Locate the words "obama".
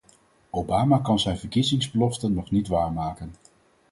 0.49-0.99